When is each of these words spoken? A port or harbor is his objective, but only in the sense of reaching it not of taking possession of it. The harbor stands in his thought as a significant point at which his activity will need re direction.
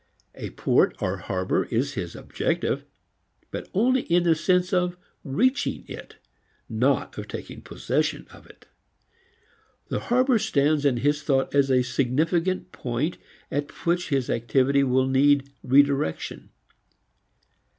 A 0.33 0.49
port 0.49 0.95
or 0.99 1.17
harbor 1.17 1.65
is 1.65 1.93
his 1.93 2.15
objective, 2.15 2.85
but 3.51 3.69
only 3.71 4.01
in 4.01 4.23
the 4.23 4.33
sense 4.33 4.73
of 4.73 4.97
reaching 5.23 5.85
it 5.87 6.15
not 6.67 7.15
of 7.19 7.27
taking 7.27 7.61
possession 7.61 8.25
of 8.33 8.47
it. 8.47 8.65
The 9.89 9.99
harbor 10.09 10.39
stands 10.39 10.85
in 10.85 10.97
his 10.97 11.21
thought 11.21 11.53
as 11.53 11.69
a 11.69 11.83
significant 11.83 12.71
point 12.71 13.19
at 13.51 13.69
which 13.85 14.09
his 14.09 14.27
activity 14.27 14.83
will 14.83 15.05
need 15.05 15.51
re 15.61 15.83
direction. 15.83 16.49